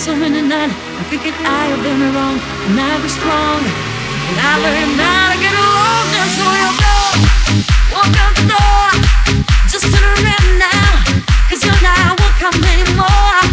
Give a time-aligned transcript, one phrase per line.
[0.00, 0.72] so many nights.
[0.96, 2.40] I figured I had done it wrong
[2.72, 3.60] And I was strong
[4.32, 7.04] And I learned how to get along Just so you know
[7.92, 8.88] Walk out the door
[9.68, 11.04] Just turn around now.
[11.52, 13.44] Cause you're not welcome anymore.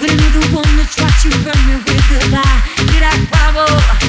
[0.00, 4.05] When you're the one that tried to burn me with a lie Did I crumble?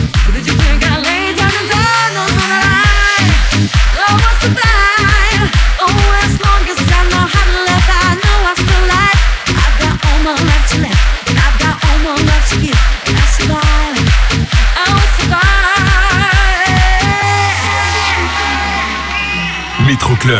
[19.98, 20.38] Electro Club,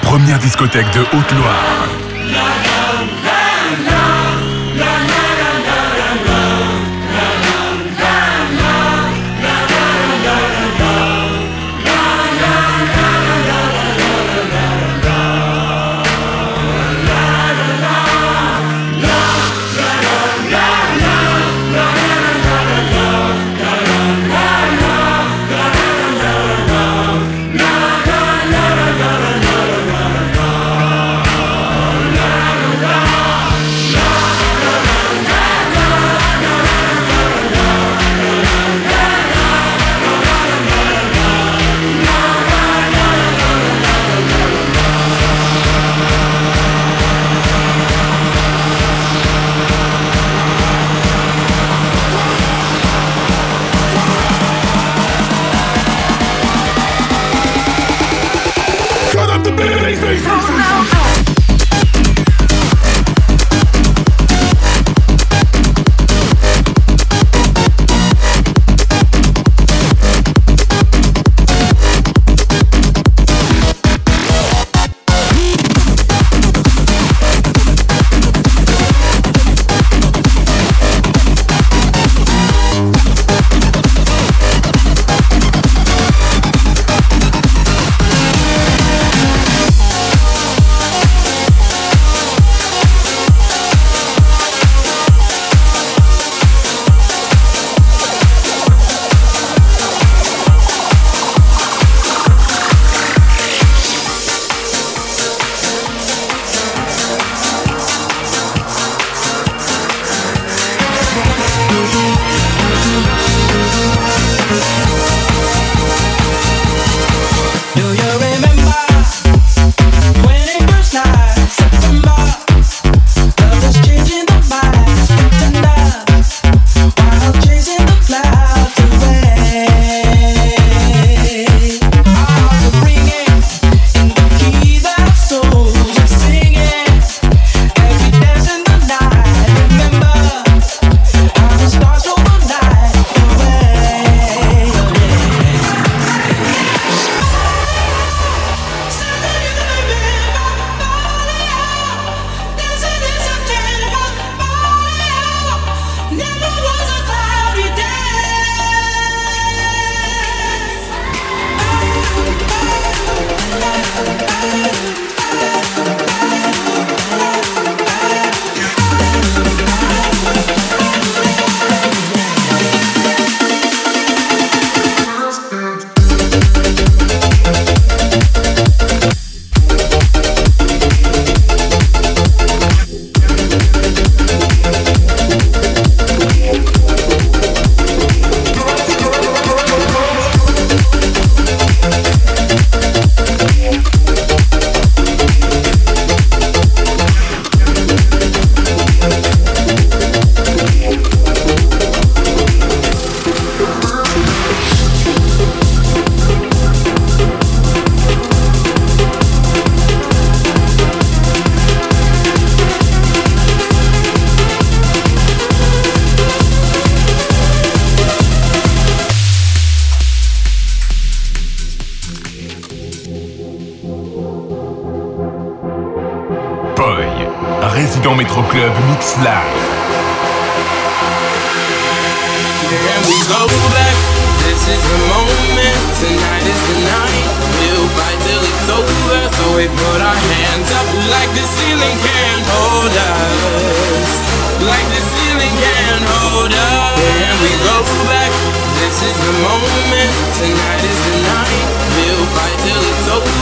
[0.00, 2.05] première discothèque de Haute-Loire.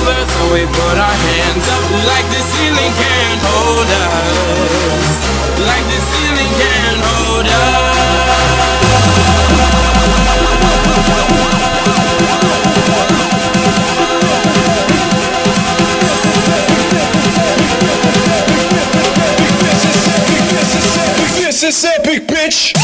[0.04, 5.16] over, so we put our hands up like the ceiling can't hold us.
[5.64, 7.54] Like the ceiling can't hold us.
[21.40, 22.83] Mississippi, bitch!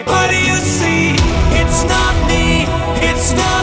[0.00, 0.12] mistaken.
[0.12, 1.14] But you see,
[1.60, 2.64] it's not me,
[3.06, 3.59] it's not.